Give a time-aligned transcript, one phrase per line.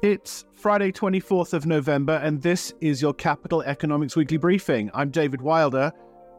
[0.00, 4.92] It's Friday, 24th of November, and this is your Capital Economics Weekly Briefing.
[4.94, 5.90] I'm David Wilder.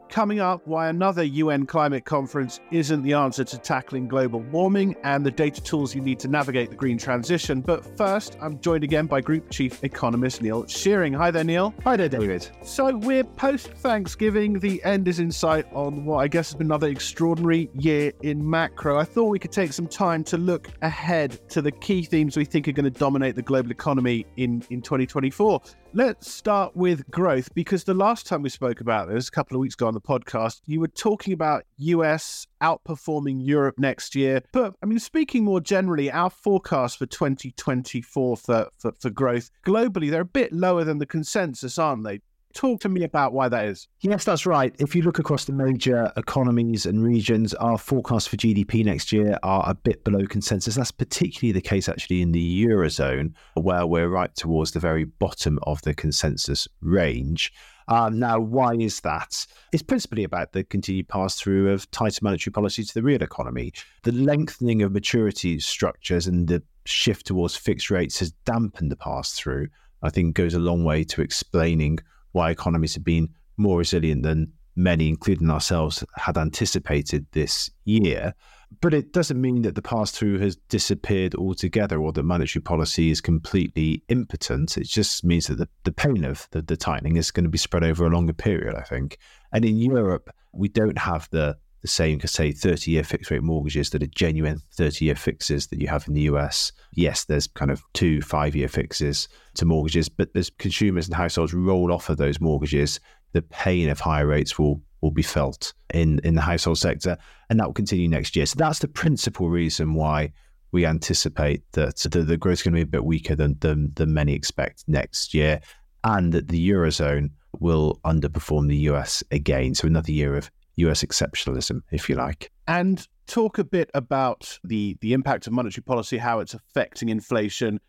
[0.09, 5.23] Coming up, why another UN climate conference isn't the answer to tackling global warming and
[5.23, 7.61] the data tools you need to navigate the green transition.
[7.61, 11.13] But first, I'm joined again by Group Chief Economist Neil Shearing.
[11.13, 11.75] Hi there, Neil.
[11.83, 12.49] Hi there, David.
[12.63, 14.57] So we're post Thanksgiving.
[14.57, 18.49] The end is in sight on what I guess has been another extraordinary year in
[18.49, 18.97] macro.
[18.97, 22.45] I thought we could take some time to look ahead to the key themes we
[22.45, 25.61] think are going to dominate the global economy in, in 2024.
[25.91, 29.61] Let's start with growth because the last time we spoke about this, a couple of
[29.61, 34.43] weeks ago on the podcast, you were talking about US outperforming Europe next year.
[34.51, 40.11] But I mean, speaking more generally, our forecast for 2024 for, for, for growth globally,
[40.11, 42.19] they're a bit lower than the consensus, aren't they?
[42.53, 43.87] Talk to me about why that is.
[44.01, 44.75] Yes, that's right.
[44.79, 49.37] If you look across the major economies and regions, our forecasts for GDP next year
[49.43, 50.75] are a bit below consensus.
[50.75, 55.59] That's particularly the case actually in the Eurozone, where we're right towards the very bottom
[55.63, 57.53] of the consensus range.
[57.87, 59.45] Um, now, why is that?
[59.71, 63.73] It's principally about the continued pass through of tighter monetary policy to the real economy.
[64.03, 69.33] The lengthening of maturity structures and the shift towards fixed rates has dampened the pass
[69.33, 69.67] through.
[70.01, 71.99] I think goes a long way to explaining
[72.31, 78.33] why economies have been more resilient than many, including ourselves, had anticipated this year.
[78.81, 83.09] But it doesn't mean that the pass through has disappeared altogether or that monetary policy
[83.09, 84.77] is completely impotent.
[84.77, 87.57] It just means that the, the pain of the, the tightening is going to be
[87.57, 89.17] spread over a longer period, I think.
[89.51, 93.89] And in Europe, we don't have the the same, say, 30 year fixed rate mortgages
[93.91, 96.71] that are genuine 30 year fixes that you have in the US.
[96.93, 101.53] Yes, there's kind of two five year fixes to mortgages, but as consumers and households
[101.53, 102.99] roll off of those mortgages,
[103.33, 107.17] the pain of higher rates will will be felt in, in the household sector,
[107.49, 108.45] and that will continue next year.
[108.45, 110.33] So that's the principal reason why
[110.71, 113.93] we anticipate that the, the growth is going to be a bit weaker than, than,
[113.95, 115.61] than many expect next year,
[116.03, 119.73] and that the Eurozone will underperform the US again.
[119.73, 122.51] So another year of US exceptionalism, if you like.
[122.67, 127.79] And talk a bit about the, the impact of monetary policy, how it's affecting inflation.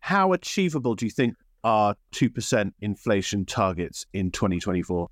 [0.00, 1.34] How achievable do you think
[1.64, 5.08] are 2% inflation targets in 2024?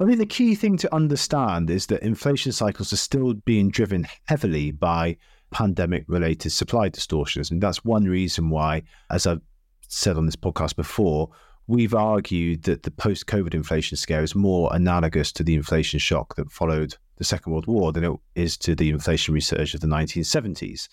[0.00, 4.06] I think the key thing to understand is that inflation cycles are still being driven
[4.26, 5.16] heavily by
[5.52, 7.50] pandemic related supply distortions.
[7.50, 9.40] And that's one reason why, as I've
[9.86, 11.30] said on this podcast before,
[11.66, 16.36] we've argued that the post COVID inflation scare is more analogous to the inflation shock
[16.36, 19.86] that followed the Second World War than it is to the inflationary surge of the
[19.86, 20.88] 1970s.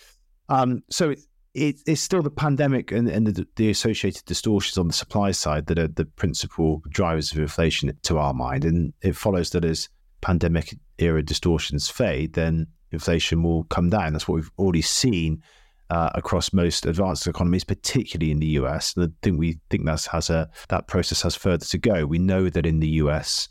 [0.49, 1.19] Um, so it,
[1.53, 5.65] it, it's still the pandemic and, and the, the, associated distortions on the supply side
[5.67, 8.63] that are the principal drivers of inflation to our mind.
[8.63, 9.89] And it follows that as
[10.21, 14.13] pandemic era distortions fade, then inflation will come down.
[14.13, 15.41] That's what we've already seen
[15.91, 18.95] uh, across most advanced economies, particularly in the US.
[18.95, 22.05] And I think we think that has a that process has further to go.
[22.05, 23.49] We know that in the US,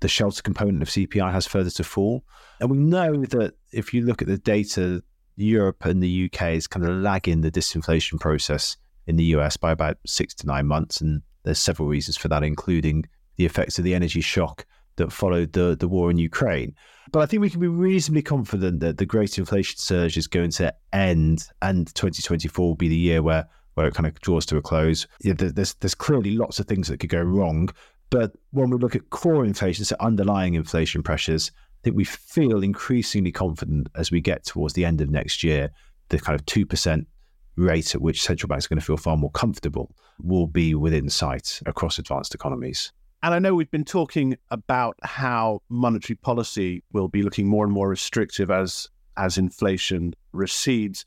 [0.00, 2.24] the shelter component of CPI has further to fall,
[2.60, 5.02] and we know that if you look at the data,
[5.36, 8.76] Europe and the UK is kind of lagging the disinflation process
[9.06, 12.42] in the US by about six to nine months, and there's several reasons for that,
[12.42, 13.04] including
[13.36, 14.64] the effects of the energy shock
[14.96, 16.74] that followed the, the war in Ukraine.
[17.10, 20.50] But I think we can be reasonably confident that the great inflation surge is going
[20.52, 24.58] to end, and 2024 will be the year where where it kind of draws to
[24.58, 25.06] a close.
[25.22, 27.70] Yeah, there's there's clearly lots of things that could go wrong,
[28.10, 32.62] but when we look at core inflation, so underlying inflation pressures, I think we feel
[32.62, 35.70] increasingly confident as we get towards the end of next year.
[36.08, 37.08] The kind of two percent
[37.56, 41.08] rate at which central banks are going to feel far more comfortable will be within
[41.08, 42.92] sight across advanced economies.
[43.22, 47.72] And I know we've been talking about how monetary policy will be looking more and
[47.72, 51.04] more restrictive as as inflation recedes.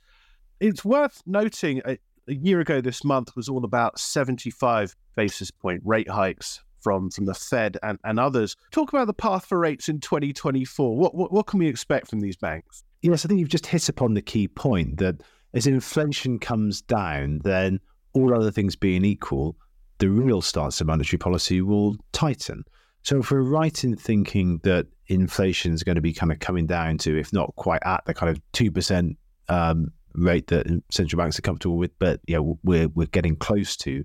[0.59, 5.81] It's worth noting a, a year ago this month was all about 75 basis point
[5.83, 8.55] rate hikes from from the Fed and, and others.
[8.71, 10.95] Talk about the path for rates in 2024.
[10.95, 12.83] What, what what can we expect from these banks?
[13.01, 15.21] Yes, I think you've just hit upon the key point that
[15.53, 17.79] as inflation comes down, then
[18.13, 19.57] all other things being equal,
[19.99, 22.63] the real stance of monetary policy will tighten.
[23.03, 26.65] So if we're right in thinking that inflation is going to be kind of coming
[26.65, 31.21] down to, if not quite at the kind of two percent um, rate that central
[31.21, 34.03] banks are comfortable with, but yeah, we're we're getting close to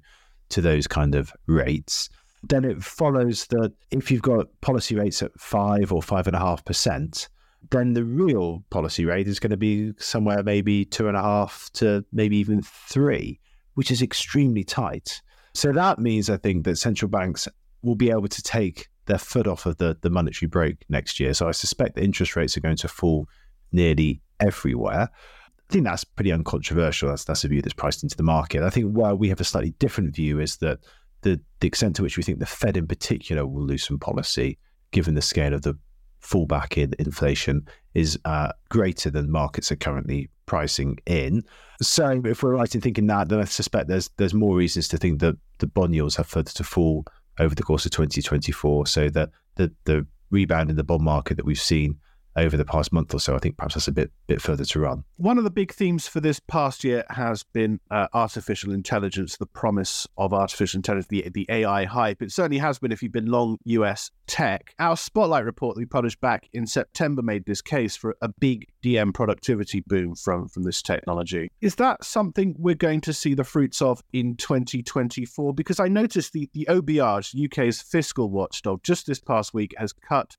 [0.50, 2.08] to those kind of rates.
[2.42, 6.38] Then it follows that if you've got policy rates at five or five and a
[6.38, 7.28] half percent,
[7.70, 11.70] then the real policy rate is going to be somewhere maybe two and a half
[11.74, 13.38] to maybe even three,
[13.74, 15.20] which is extremely tight.
[15.54, 17.48] So that means, I think, that central banks
[17.82, 21.34] will be able to take their foot off of the, the monetary brake next year.
[21.34, 23.28] So I suspect that interest rates are going to fall
[23.72, 25.08] nearly everywhere.
[25.10, 27.08] I think that's pretty uncontroversial.
[27.08, 28.62] That's that's a view that's priced into the market.
[28.62, 30.80] I think where we have a slightly different view is that
[31.22, 34.58] the the extent to which we think the Fed in particular will loosen policy,
[34.90, 35.78] given the scale of the
[36.22, 41.42] fallback in inflation, is uh, greater than markets are currently pricing in.
[41.80, 44.98] So if we're right in thinking that, then I suspect there's there's more reasons to
[44.98, 47.04] think that the bond yields have further to fall
[47.38, 48.86] over the course of 2024.
[48.86, 51.98] So that the the rebound in the bond market that we've seen
[52.40, 53.34] over the past month or so.
[53.34, 55.04] I think perhaps that's a bit bit further to run.
[55.16, 59.46] One of the big themes for this past year has been uh, artificial intelligence, the
[59.46, 62.22] promise of artificial intelligence, the, the AI hype.
[62.22, 64.74] It certainly has been if you've been long US tech.
[64.78, 68.66] Our Spotlight report that we published back in September made this case for a big
[68.82, 71.50] DM productivity boom from, from this technology.
[71.60, 75.54] Is that something we're going to see the fruits of in 2024?
[75.54, 80.36] Because I noticed the, the OBR, UK's fiscal watchdog, just this past week has cut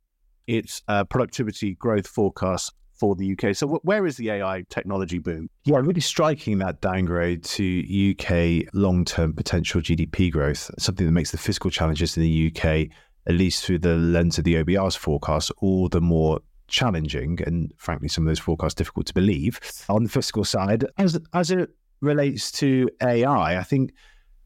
[0.47, 3.55] its uh, productivity growth forecast for the UK.
[3.55, 5.49] So, w- where is the AI technology boom?
[5.65, 11.31] Yeah, really striking that downgrade to UK long term potential GDP growth, something that makes
[11.31, 12.95] the fiscal challenges in the UK,
[13.27, 16.39] at least through the lens of the OBR's forecast, all the more
[16.71, 19.59] challenging and frankly some of those forecasts difficult to believe
[19.89, 23.91] on the fiscal side as as it relates to AI I think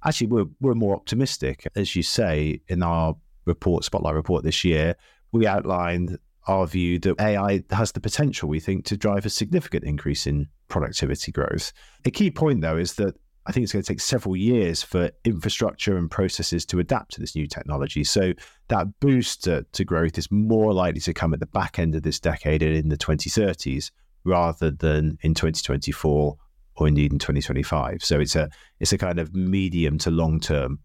[0.03, 3.15] actually we're we're more optimistic as you say in our
[3.45, 4.95] report spotlight report this year
[5.35, 6.17] we outlined
[6.47, 10.47] our view that AI has the potential, we think, to drive a significant increase in
[10.69, 11.73] productivity growth.
[12.05, 13.15] A key point, though, is that
[13.45, 17.19] I think it's going to take several years for infrastructure and processes to adapt to
[17.19, 18.03] this new technology.
[18.03, 18.33] So
[18.69, 22.03] that boost to, to growth is more likely to come at the back end of
[22.03, 23.91] this decade and in the 2030s
[24.23, 26.37] rather than in 2024
[26.77, 28.03] or indeed in 2025.
[28.03, 28.49] So it's a
[28.79, 30.79] it's a kind of medium to long term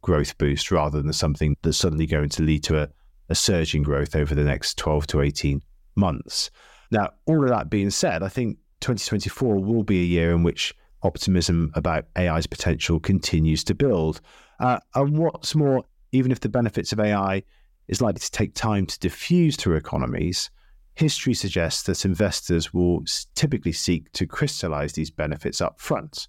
[0.00, 2.88] growth boost rather than something that's suddenly going to lead to a
[3.28, 5.62] a surge in growth over the next 12 to 18
[5.94, 6.50] months.
[6.90, 10.74] Now, all of that being said, I think 2024 will be a year in which
[11.02, 14.20] optimism about AI's potential continues to build.
[14.60, 17.42] Uh, and what's more, even if the benefits of AI
[17.88, 20.50] is likely to take time to diffuse through economies,
[20.94, 26.28] history suggests that investors will typically seek to crystallize these benefits up front.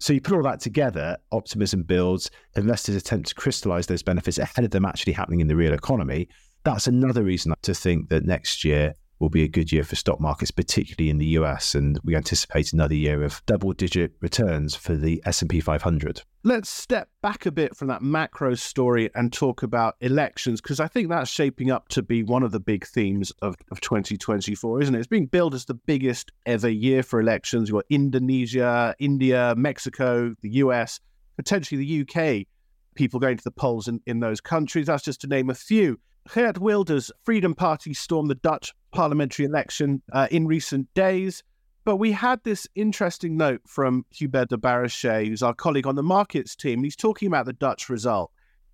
[0.00, 4.64] So you put all that together, optimism builds, investors attempt to crystallize those benefits ahead
[4.64, 6.28] of them actually happening in the real economy.
[6.64, 10.20] That's another reason to think that next year will be a good year for stock
[10.20, 15.22] markets, particularly in the US, and we anticipate another year of double-digit returns for the
[15.26, 16.22] S&P 500.
[16.44, 20.86] Let's step back a bit from that macro story and talk about elections, because I
[20.86, 24.94] think that's shaping up to be one of the big themes of, of 2024, isn't
[24.94, 24.98] it?
[24.98, 27.68] It's being billed as the biggest ever year for elections.
[27.68, 31.00] You've got Indonesia, India, Mexico, the US,
[31.36, 32.46] potentially the UK,
[32.94, 34.86] people going to the polls in, in those countries.
[34.86, 35.98] That's just to name a few.
[36.32, 41.42] Geert Wilders' Freedom Party stormed the Dutch parliamentary election uh, in recent days.
[41.84, 46.02] But we had this interesting note from Hubert de Barochez, who's our colleague on the
[46.02, 46.82] markets team.
[46.82, 48.30] He's talking about the Dutch result.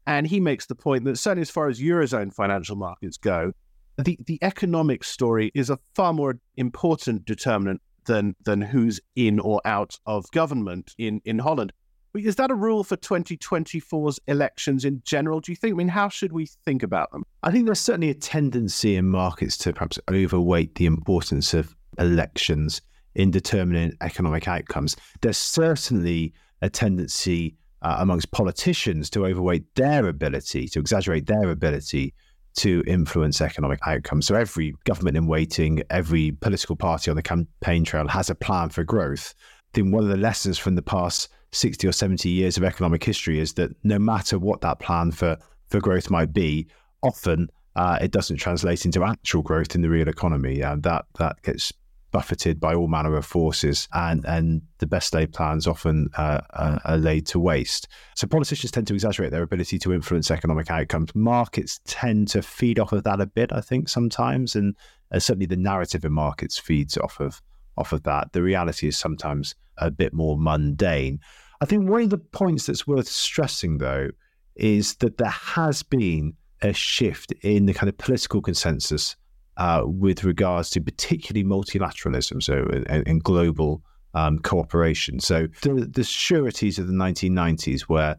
[0.06, 3.52] And he makes the point that, certainly as far as Eurozone financial markets go,
[3.96, 9.60] the, the economic story is a far more important determinant than, than who's in or
[9.64, 11.72] out of government in, in Holland.
[12.14, 15.74] Is that a rule for 2024's elections in general, do you think?
[15.74, 17.24] I mean, how should we think about them?
[17.42, 22.80] I think there's certainly a tendency in markets to perhaps overweight the importance of elections
[23.16, 24.96] in determining economic outcomes.
[25.22, 26.32] There's certainly
[26.62, 32.14] a tendency uh, amongst politicians to overweight their ability, to exaggerate their ability
[32.56, 34.26] to influence economic outcomes.
[34.26, 38.70] So every government in waiting, every political party on the campaign trail has a plan
[38.70, 39.34] for growth.
[39.38, 43.02] I think one of the lessons from the past 60 or 70 years of economic
[43.02, 45.36] history is that no matter what that plan for,
[45.68, 46.66] for growth might be,
[47.02, 50.62] often uh, it doesn't translate into actual growth in the real economy.
[50.62, 51.72] Uh, that that gets
[52.12, 56.78] buffeted by all manner of forces, and and the best laid plans often uh, uh,
[56.84, 57.88] are laid to waste.
[58.14, 61.12] So politicians tend to exaggerate their ability to influence economic outcomes.
[61.14, 64.76] Markets tend to feed off of that a bit, I think, sometimes, and
[65.12, 67.42] uh, certainly the narrative in markets feeds off of
[67.76, 68.32] off of that.
[68.32, 71.18] The reality is sometimes a bit more mundane.
[71.64, 74.10] I think one of the points that's worth stressing, though,
[74.54, 79.16] is that there has been a shift in the kind of political consensus
[79.56, 85.20] uh, with regards to particularly multilateralism, so and, and global um, cooperation.
[85.20, 88.16] So the, the sureties of the 1990s, where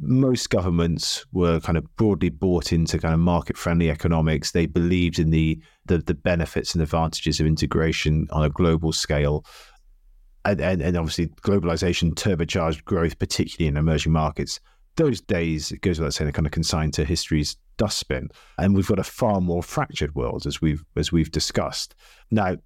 [0.00, 4.50] most governments were kind of broadly bought into kind of market-friendly economics.
[4.50, 9.44] They believed in the, the the benefits and advantages of integration on a global scale
[10.48, 14.60] and, and, and obviously globalization turbocharged growth, particularly in emerging markets.
[14.96, 18.88] Those days, it goes without saying, are kind of consigned to history's dustbin, and we've
[18.88, 21.94] got a far more fractured world as we've as we've discussed.
[22.30, 22.56] Now,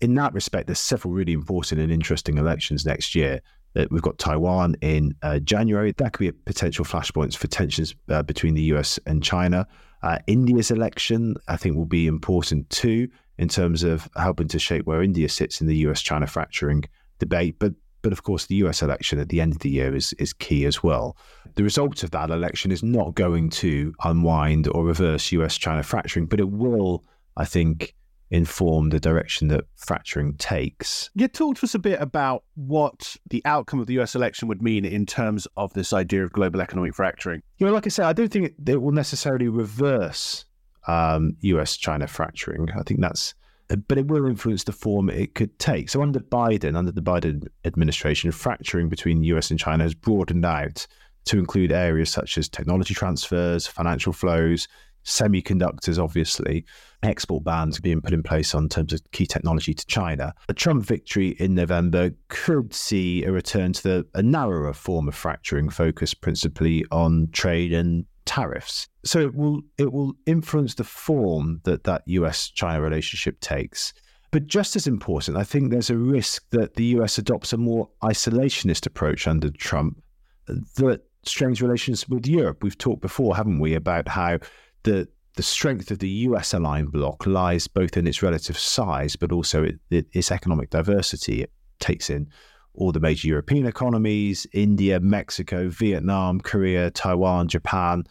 [0.00, 3.40] in that respect, there's several really important and interesting elections next year.
[3.76, 5.92] Uh, we've got Taiwan in uh, January.
[5.92, 9.66] That could be a potential flashpoints for tensions uh, between the US and China.
[10.02, 14.86] Uh, India's election, I think, will be important too in terms of helping to shape
[14.86, 16.84] where India sits in the US China fracturing
[17.18, 17.56] debate.
[17.58, 17.72] But
[18.04, 20.66] but of course, the US election at the end of the year is, is key
[20.66, 21.16] as well.
[21.54, 26.26] The result of that election is not going to unwind or reverse US China fracturing,
[26.26, 27.02] but it will,
[27.38, 27.94] I think,
[28.30, 31.08] inform the direction that fracturing takes.
[31.14, 34.60] Yeah, talk to us a bit about what the outcome of the US election would
[34.60, 37.42] mean in terms of this idea of global economic fracturing.
[37.56, 40.44] You know, like I said, I don't think it, it will necessarily reverse
[40.86, 42.68] um, US China fracturing.
[42.78, 43.34] I think that's
[43.68, 45.88] but it will influence the form it could take.
[45.88, 50.44] So under Biden, under the Biden administration, fracturing between the US and China has broadened
[50.44, 50.86] out
[51.26, 54.68] to include areas such as technology transfers, financial flows,
[55.04, 56.64] semiconductors, obviously,
[57.02, 60.34] export bans being put in place on terms of key technology to China.
[60.48, 65.14] A Trump victory in November could see a return to the, a narrower form of
[65.14, 68.88] fracturing, focused principally on trade and tariffs.
[69.04, 73.92] So it will it will influence the form that that US China relationship takes.
[74.30, 77.88] But just as important, I think there's a risk that the US adopts a more
[78.02, 80.02] isolationist approach under Trump
[80.46, 82.62] that strains relations with Europe.
[82.62, 84.38] We've talked before, haven't we, about how
[84.82, 89.32] the the strength of the US aligned bloc lies both in its relative size, but
[89.32, 91.42] also it, it, its economic diversity.
[91.42, 92.28] It takes in
[92.74, 98.04] all the major European economies India, Mexico, Vietnam, Korea, Taiwan, Japan,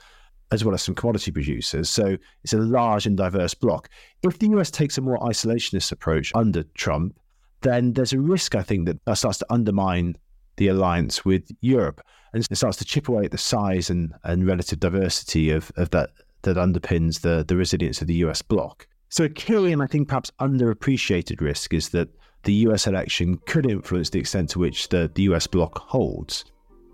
[0.51, 1.89] as well as some commodity producers.
[1.89, 3.89] So it's a large and diverse bloc.
[4.21, 7.17] If the US takes a more isolationist approach under Trump,
[7.61, 10.15] then there's a risk, I think, that that starts to undermine
[10.57, 12.01] the alliance with Europe
[12.33, 15.89] and it starts to chip away at the size and, and relative diversity of, of
[15.91, 16.09] that
[16.41, 18.87] that underpins the, the resilience of the US bloc.
[19.09, 22.09] So a and I think perhaps underappreciated risk is that
[22.43, 26.45] the US election could influence the extent to which the, the US bloc holds.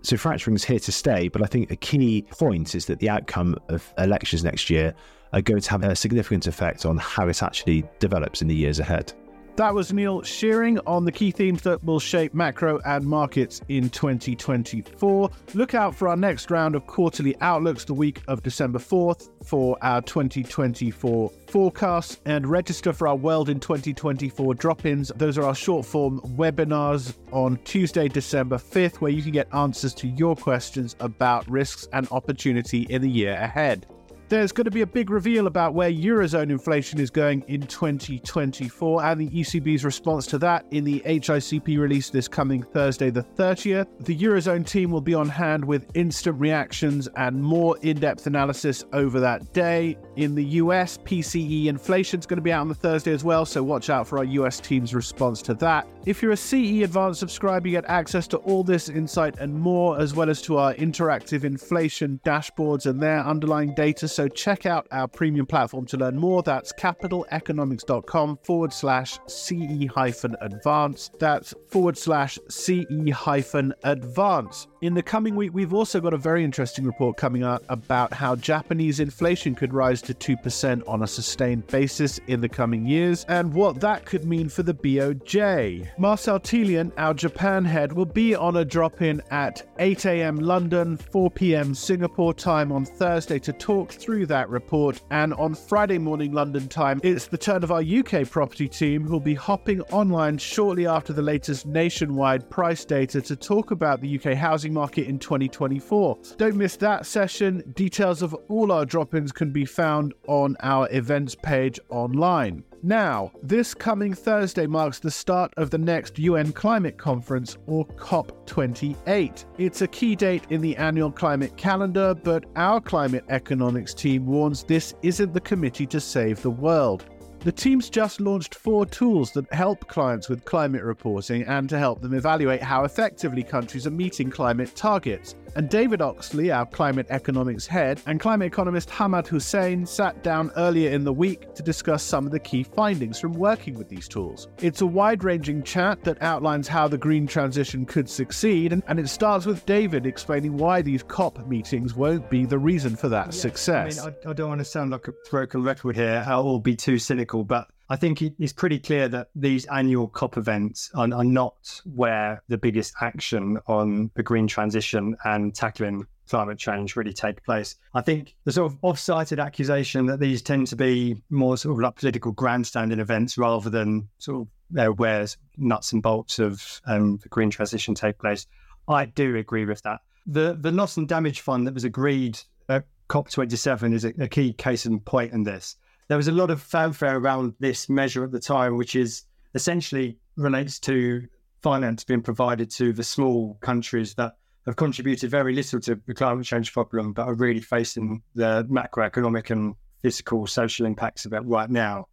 [0.02, 3.10] So fracturing is here to stay, but I think a key point is that the
[3.10, 4.94] outcome of elections next year
[5.32, 8.78] are going to have a significant effect on how it actually develops in the years
[8.78, 9.12] ahead.
[9.56, 13.90] That was Neil Shearing on the key themes that will shape macro and markets in
[13.90, 15.30] 2024.
[15.52, 19.76] Look out for our next round of quarterly outlooks the week of December 4th for
[19.82, 25.12] our 2024 forecasts and register for our World in 2024 drop ins.
[25.16, 29.92] Those are our short form webinars on Tuesday, December 5th, where you can get answers
[29.94, 33.86] to your questions about risks and opportunity in the year ahead.
[34.30, 39.02] There's going to be a big reveal about where Eurozone inflation is going in 2024
[39.02, 43.88] and the ECB's response to that in the HICP release this coming Thursday, the 30th.
[44.04, 48.84] The Eurozone team will be on hand with instant reactions and more in depth analysis
[48.92, 49.98] over that day.
[50.14, 53.44] In the US, PCE inflation is going to be out on the Thursday as well,
[53.44, 55.88] so watch out for our US team's response to that.
[56.06, 60.00] If you're a CE Advanced subscriber, you get access to all this insight and more,
[60.00, 64.08] as well as to our interactive inflation dashboards and their underlying data.
[64.08, 66.42] So check out our premium platform to learn more.
[66.42, 71.10] That's capitaleconomics.com forward slash CE hyphen advance.
[71.18, 74.68] That's forward slash CE hyphen advance.
[74.80, 78.36] In the coming week, we've also got a very interesting report coming out about how
[78.36, 83.52] Japanese inflation could rise to 2% on a sustained basis in the coming years and
[83.52, 85.89] what that could mean for the BOJ.
[85.98, 90.36] Marcel Thieliant, our Japan head, will be on a drop in at 8 a.m.
[90.36, 91.74] London, 4 p.m.
[91.74, 95.00] Singapore time on Thursday to talk through that report.
[95.10, 99.20] And on Friday morning London time, it's the turn of our UK property team who'll
[99.20, 104.34] be hopping online shortly after the latest nationwide price data to talk about the UK
[104.36, 106.18] housing market in 2024.
[106.36, 107.62] Don't miss that session.
[107.74, 112.64] Details of all our drop ins can be found on our events page online.
[112.82, 119.44] Now, this coming Thursday marks the start of the next UN Climate Conference, or COP28.
[119.58, 124.62] It's a key date in the annual climate calendar, but our climate economics team warns
[124.64, 127.04] this isn't the committee to save the world.
[127.40, 132.00] The team's just launched four tools that help clients with climate reporting and to help
[132.00, 135.36] them evaluate how effectively countries are meeting climate targets.
[135.56, 140.90] And David Oxley, our climate economics head, and climate economist Hamad Hussain sat down earlier
[140.90, 144.48] in the week to discuss some of the key findings from working with these tools.
[144.58, 149.00] It's a wide ranging chat that outlines how the green transition could succeed, and, and,
[149.00, 153.34] it starts with David explaining why these COP meetings won't be the reason for that
[153.34, 153.98] success.
[153.98, 156.76] I, mean, I, I, don't want to sound like a broken record here or be
[156.76, 161.12] too cynical, but I think it is pretty clear that these annual COP events are,
[161.12, 167.12] are, not where the biggest action on the green transition and tackling climate change really
[167.12, 167.74] take place.
[167.92, 171.80] I think the sort of off-cited accusation that these tend to be more sort of
[171.80, 177.28] like political grandstanding events rather than sort of where nuts and bolts of um, the
[177.28, 178.46] green transition take place.
[178.86, 179.98] I do agree with that.
[180.26, 184.52] The the loss and damage fund that was agreed at COP27 is a, a key
[184.52, 185.76] case in point in this
[186.10, 189.22] there was a lot of fanfare around this measure at the time, which is
[189.54, 191.24] essentially relates to
[191.62, 194.34] finance being provided to the small countries that
[194.66, 199.50] have contributed very little to the climate change problem, but are really facing the macroeconomic
[199.50, 202.08] and physical social impacts of it right now.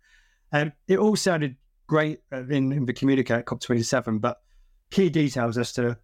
[0.51, 1.55] And it all sounded
[1.87, 4.41] great in, in the communique at COP27, but
[4.91, 5.97] key details as to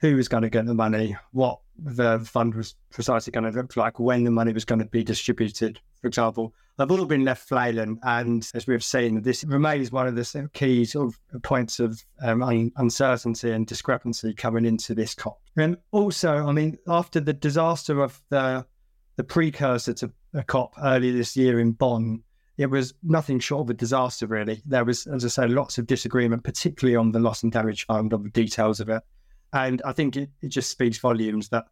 [0.00, 3.78] who was going to get the money, what the fund was precisely going to look
[3.78, 7.46] like, when the money was going to be distributed, for example, they've all been left
[7.46, 7.98] flailing.
[8.02, 12.42] And as we've seen, this remains one of the key sort of points of um,
[12.42, 15.40] un- uncertainty and discrepancy coming into this COP.
[15.56, 18.64] And also, I mean, after the disaster of the
[19.16, 22.22] the precursor to a COP earlier this year in Bonn,
[22.56, 24.62] it was nothing short of a disaster, really.
[24.64, 28.14] There was, as I say, lots of disagreement, particularly on the loss and damage fund,
[28.14, 29.02] on the details of it.
[29.52, 31.64] And I think it, it just speaks volumes that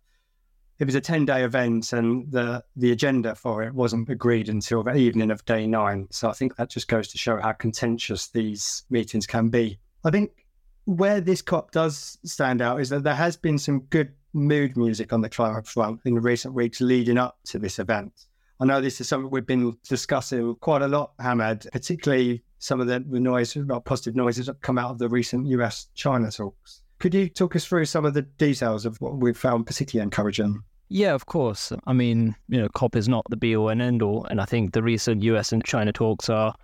[0.79, 4.83] it was a 10 day event and the, the agenda for it wasn't agreed until
[4.83, 6.07] the evening of day nine.
[6.11, 9.79] So I think that just goes to show how contentious these meetings can be.
[10.05, 10.31] I think
[10.85, 15.13] where this COP does stand out is that there has been some good mood music
[15.13, 18.13] on the climate front in the recent weeks leading up to this event.
[18.61, 22.87] I know this is something we've been discussing quite a lot, Hamad, particularly some of
[22.87, 26.83] the, the noise, positive noises that come out of the recent US China talks.
[26.99, 30.63] Could you talk us through some of the details of what we've found particularly encouraging?
[30.89, 31.73] Yeah, of course.
[31.87, 34.25] I mean, you know, COP is not the be all and end all.
[34.31, 36.55] And I think the recent US and China talks are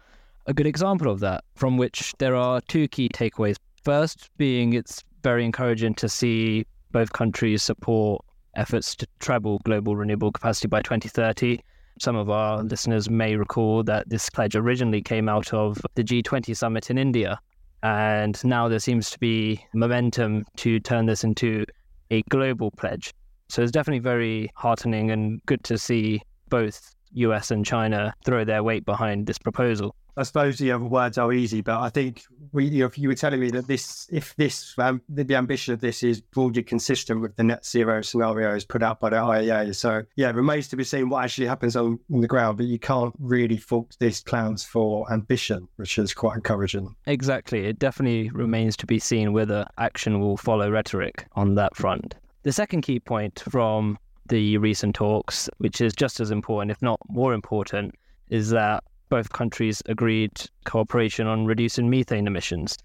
[0.46, 3.56] a good example of that, from which there are two key takeaways.
[3.82, 8.24] First, being it's very encouraging to see both countries support
[8.56, 11.60] efforts to treble global renewable capacity by 2030.
[12.00, 16.56] Some of our listeners may recall that this pledge originally came out of the G20
[16.56, 17.38] summit in India
[17.84, 21.66] and now there seems to be momentum to turn this into
[22.10, 23.12] a global pledge.
[23.54, 28.64] So it's definitely very heartening and good to see both US and China throw their
[28.64, 29.94] weight behind this proposal.
[30.16, 33.14] I suppose the other words are easy, but I think we, you, know, you were
[33.14, 37.20] telling me that this, if this, um, the, the, ambition of this is broadly consistent
[37.20, 39.72] with the net zero scenarios put out by the IEA.
[39.76, 42.66] So yeah, it remains to be seen what actually happens on, on the ground, but
[42.66, 46.92] you can't really fault these plans for ambition, which is quite encouraging.
[47.06, 47.66] Exactly.
[47.66, 52.16] It definitely remains to be seen whether action will follow rhetoric on that front.
[52.44, 57.00] The second key point from the recent talks, which is just as important, if not
[57.08, 57.94] more important,
[58.28, 60.30] is that both countries agreed
[60.64, 62.76] cooperation on reducing methane emissions.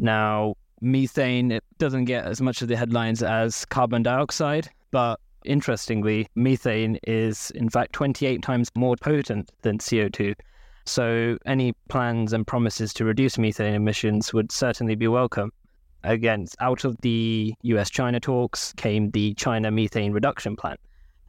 [0.00, 6.26] Now, methane it doesn't get as much of the headlines as carbon dioxide, but interestingly,
[6.34, 10.34] methane is in fact 28 times more potent than CO2.
[10.86, 15.52] So, any plans and promises to reduce methane emissions would certainly be welcome.
[16.04, 20.76] Again, out of the US China talks came the China Methane Reduction Plan.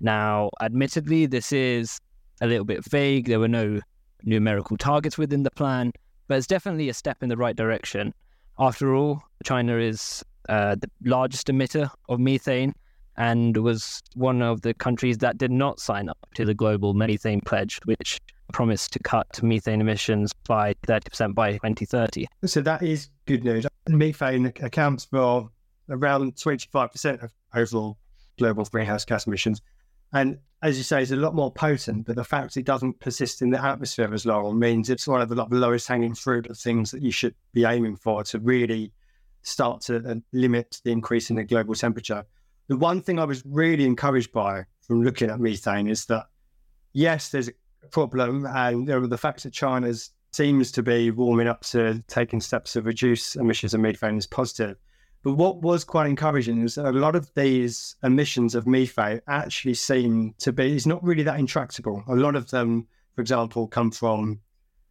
[0.02, 2.00] Now, admittedly, this is
[2.42, 3.28] a little bit vague.
[3.28, 3.80] There were no
[4.24, 5.94] numerical targets within the plan,
[6.28, 8.14] but it's definitely a step in the right direction.
[8.60, 12.74] After all, China is uh, the largest emitter of methane
[13.18, 17.40] and was one of the countries that did not sign up to the global methane
[17.40, 18.20] pledge, which
[18.54, 22.28] promised to cut methane emissions by 30% by 2030.
[22.46, 23.66] So that is good news.
[23.88, 25.50] Methane accounts for
[25.90, 27.98] around 25% of overall
[28.38, 29.62] global greenhouse gas emissions.
[30.14, 33.42] And as you say, it's a lot more potent, but the fact it doesn't persist
[33.42, 36.92] in the atmosphere as long means it's one of the, lowest hanging fruit of things
[36.92, 38.92] that you should be aiming for to really
[39.44, 42.26] start to uh, limit the increase in the global temperature.
[42.68, 46.26] The one thing I was really encouraged by from looking at methane is that,
[46.94, 47.50] yes, there's
[47.92, 49.94] problem, and you know, the fact that China
[50.32, 54.78] seems to be warming up to taking steps to reduce emissions of methane is positive.
[55.24, 59.74] But what was quite encouraging is that a lot of these emissions of methane actually
[59.74, 62.04] seem to be, it's not really that intractable.
[62.08, 64.40] A lot of them, for example, come from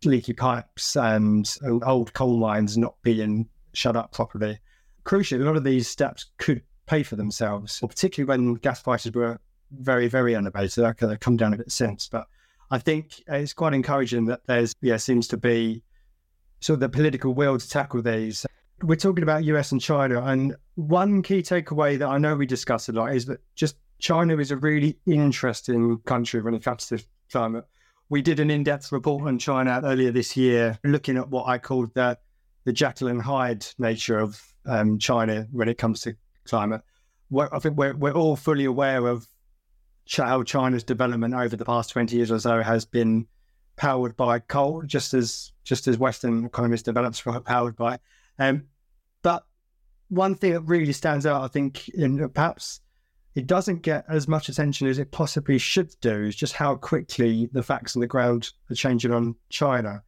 [0.04, 1.48] leaky pipes and
[1.84, 4.58] old coal mines not being shut up properly.
[5.04, 9.38] Crucially, a lot of these steps could pay for themselves, particularly when gas prices were
[9.70, 10.82] very, very elevated.
[10.82, 12.08] That have come down a bit since.
[12.08, 12.26] But
[12.70, 15.82] I think it's quite encouraging that there's, yeah, seems to be
[16.60, 18.46] sort of the political will to tackle these
[18.82, 22.88] we're talking about US and China, and one key takeaway that I know we discuss
[22.88, 27.02] a lot is that just China is a really interesting country when it comes to
[27.30, 27.64] climate.
[28.10, 31.94] we did an in-depth report on China earlier this year, looking at what I called
[31.94, 32.18] the
[32.64, 36.82] the Jekyll and Hyde nature of um, China when it comes to climate.
[37.36, 39.26] I think we're we're all fully aware of
[40.06, 43.26] how China's development over the past twenty years or so has been
[43.76, 47.98] powered by coal, just as just as Western economies developed powered by.
[48.38, 48.64] Um,
[49.22, 49.46] but
[50.08, 52.80] one thing that really stands out, I think, in perhaps
[53.34, 57.48] it doesn't get as much attention as it possibly should do, is just how quickly
[57.52, 60.02] the facts on the ground are changing on China.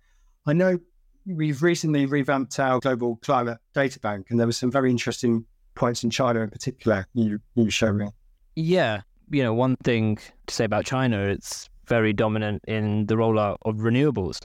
[0.46, 0.78] I know
[1.26, 6.04] we've recently revamped our global climate data bank, and there were some very interesting points
[6.04, 8.08] in China in particular you you showed me.
[8.54, 13.58] Yeah, you know, one thing to say about China, it's very dominant in the rollout
[13.62, 14.40] of renewables.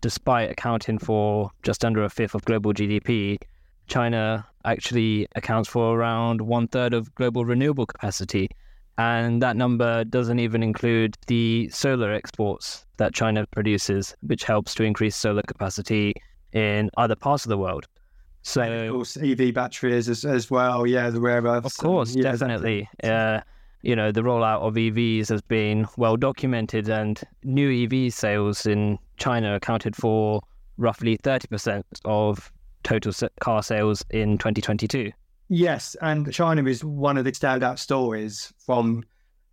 [0.00, 3.38] Despite accounting for just under a fifth of global GDP,
[3.86, 8.48] China actually accounts for around one third of global renewable capacity.
[8.98, 14.84] And that number doesn't even include the solar exports that China produces, which helps to
[14.84, 16.14] increase solar capacity
[16.52, 17.86] in other parts of the world.
[18.42, 20.86] So, and of course, EV batteries as, as well.
[20.86, 21.66] Yeah, the rare earths.
[21.66, 22.88] Of course, yeah, definitely.
[23.02, 23.40] Uh,
[23.86, 28.98] you know, the rollout of EVs has been well documented, and new EV sales in
[29.16, 30.42] China accounted for
[30.76, 35.12] roughly 30% of total car sales in 2022.
[35.48, 39.04] Yes, and China is one of the standout stories from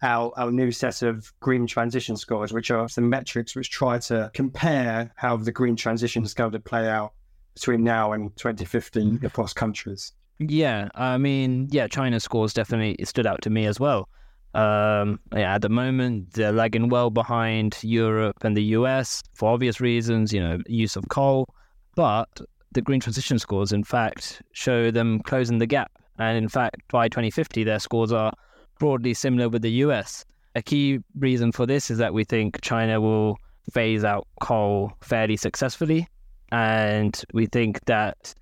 [0.01, 4.31] our, our new set of green transition scores, which are some metrics which try to
[4.33, 7.13] compare how the green transition is going to play out
[7.53, 10.13] between now and 2050 across countries.
[10.39, 14.09] Yeah, I mean, yeah, China's scores definitely stood out to me as well.
[14.53, 19.81] Um, yeah, at the moment, they're lagging well behind Europe and the US for obvious
[19.81, 21.47] reasons, you know, use of coal.
[21.95, 25.91] But the green transition scores, in fact, show them closing the gap.
[26.19, 28.33] And in fact, by 2050, their scores are
[28.79, 30.25] broadly similar with the US.
[30.55, 33.37] A key reason for this is that we think China will
[33.71, 36.07] phase out coal fairly successfully.
[36.51, 38.35] And we think that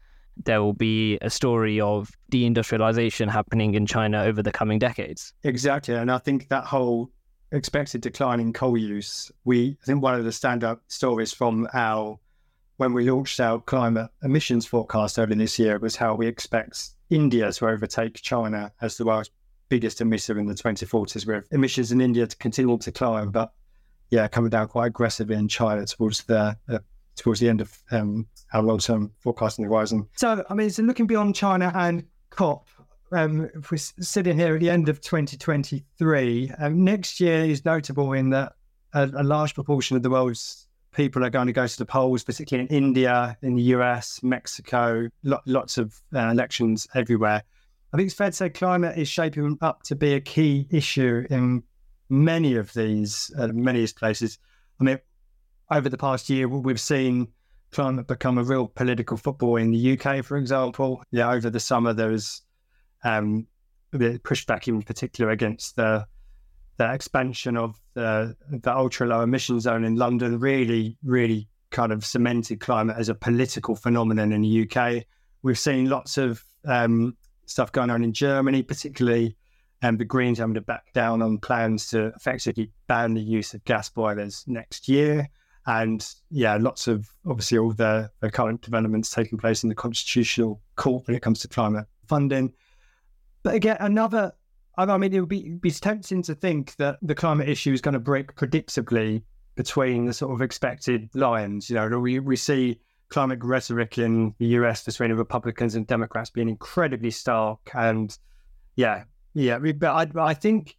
[0.45, 5.33] there will be a story of deindustrialization happening in China over the coming decades.
[5.43, 5.95] Exactly.
[5.95, 7.11] And I think that whole
[7.51, 12.19] expected decline in coal use, we I think one of the standout stories from our
[12.77, 17.51] when we launched our climate emissions forecast earlier this year was how we expect India
[17.51, 19.29] to overtake China as the world's
[19.69, 23.53] biggest emitter in the 2040s, with emissions in India to continue to climb, but
[24.09, 26.79] yeah, coming down quite aggressively in China towards the uh,
[27.15, 30.07] towards the end of um, our long-term forecasting horizon.
[30.15, 32.67] So, I mean, so looking beyond China and COP,
[33.11, 38.13] um, if we're sitting here at the end of 2023, um, next year is notable
[38.13, 38.53] in that
[38.93, 42.23] a, a, large proportion of the world's people are going to go to the polls,
[42.23, 47.43] particularly in India, in the US, Mexico, lo- lots of uh, elections everywhere.
[47.93, 51.25] I think it's fair to say climate is shaping up to be a key issue
[51.29, 51.63] in
[52.09, 54.37] many of these uh, many of these places.
[54.79, 54.99] I mean,
[55.71, 57.29] over the past year, we've seen
[57.71, 61.01] climate become a real political football in the UK, for example.
[61.11, 62.41] Yeah, over the summer there was
[63.03, 63.47] um,
[63.93, 66.05] pushback in particular against the
[66.77, 70.39] the expansion of the the ultra low emission zone in London.
[70.39, 75.05] Really, really kind of cemented climate as a political phenomenon in the UK.
[75.41, 79.37] We've seen lots of um, stuff going on in Germany, particularly
[79.81, 83.63] um, the Greens having to back down on plans to effectively ban the use of
[83.63, 85.29] gas boilers next year.
[85.67, 90.61] And yeah, lots of obviously all the, the current developments taking place in the Constitutional
[90.75, 92.53] Court when it comes to climate funding.
[93.43, 94.33] But again, another,
[94.77, 97.93] I mean, it would be, be tempting to think that the climate issue is going
[97.93, 99.23] to break predictably
[99.55, 101.69] between the sort of expected lines.
[101.69, 106.49] You know, we, we see climate rhetoric in the US between Republicans and Democrats being
[106.49, 107.59] incredibly stark.
[107.75, 108.17] And
[108.75, 110.77] yeah, yeah, but I, I think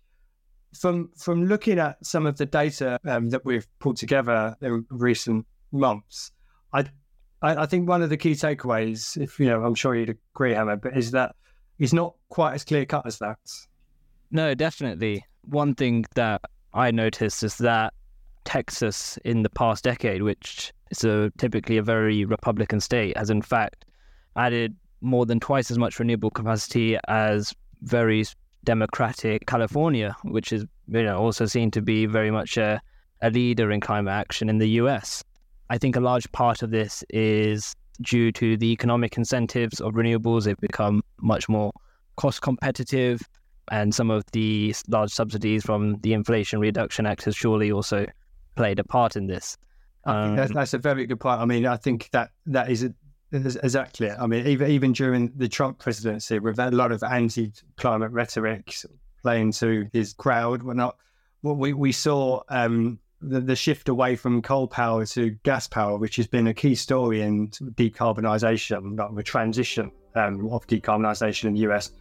[0.79, 5.47] from from looking at some of the data um, that we've pulled together in recent
[5.71, 6.33] months,
[6.73, 6.85] I,
[7.43, 10.83] I, think one of the key takeaways, if you know, I'm sure you'd agree, Hamad,
[10.83, 11.35] but is that
[11.79, 13.39] it's not quite as clear cut as that.
[14.31, 15.25] No, definitely.
[15.43, 16.41] One thing that
[16.73, 17.93] I noticed is that
[18.45, 23.43] Texas in the past decade, which is a, typically a very Republican state, has in
[23.43, 23.85] fact
[24.37, 28.25] added more than twice as much renewable capacity as very
[28.65, 32.81] democratic California, which is you know also seen to be very much a,
[33.23, 35.25] a leader in climate action in the US.
[35.71, 40.45] I think a large part of this is due to the economic incentives of renewables.
[40.45, 41.73] They've become much more
[42.17, 43.23] cost competitive,
[43.71, 48.07] and some of the large subsidies from the Inflation Reduction Act has surely also
[48.55, 49.57] played a part in this.
[50.05, 51.41] Um, that's, that's, a very good point.
[51.41, 52.93] I mean, I think that that is a,
[53.33, 54.11] Exactly.
[54.11, 58.75] I mean, even even during the Trump presidency, with a lot of anti-climate rhetoric
[59.23, 60.97] playing to his crowd, we're not.
[61.41, 65.97] What we we saw um, the, the shift away from coal power to gas power,
[65.97, 71.55] which has been a key story in decarbonisation, like the transition um, of decarbonisation in
[71.55, 71.93] the US,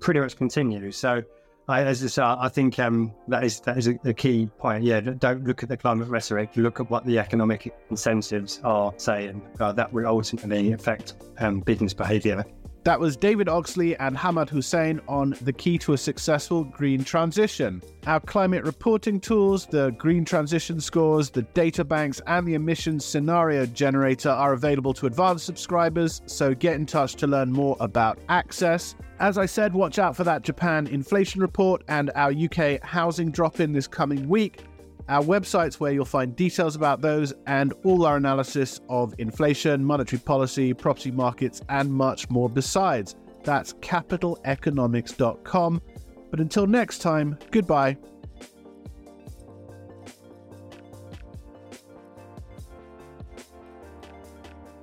[0.00, 0.96] pretty much continues.
[0.96, 1.22] So,
[1.68, 4.84] I, as I say, I think um, that is that is a, a, key point.
[4.84, 6.50] Yeah, don't look at the climate rhetoric.
[6.56, 9.42] Look at what the economic incentives are saying.
[9.58, 12.44] Uh, that will ultimately affect um, business behaviour.
[12.86, 17.82] That was David Oxley and Hamad Hussain on the key to a successful green transition.
[18.06, 23.66] Our climate reporting tools, the green transition scores, the data banks, and the emissions scenario
[23.66, 28.94] generator are available to advanced subscribers, so get in touch to learn more about access.
[29.18, 33.58] As I said, watch out for that Japan inflation report and our UK housing drop
[33.58, 34.62] in this coming week.
[35.08, 40.18] Our website's where you'll find details about those and all our analysis of inflation, monetary
[40.18, 43.14] policy, property markets, and much more besides.
[43.44, 45.82] That's capitaleconomics.com.
[46.30, 47.98] But until next time, goodbye.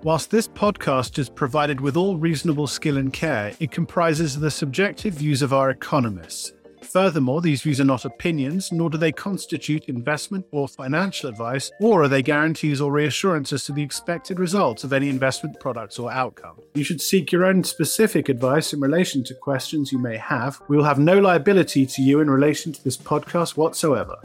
[0.03, 5.15] Whilst this podcast is provided with all reasonable skill and care, it comprises the subjective
[5.15, 6.53] views of our economists
[6.93, 12.03] Furthermore, these views are not opinions, nor do they constitute investment or financial advice, or
[12.03, 16.55] are they guarantees or reassurances to the expected results of any investment products or outcome.
[16.75, 20.61] You should seek your own specific advice in relation to questions you may have.
[20.67, 24.17] We will have no liability to you in relation to this podcast whatsoever.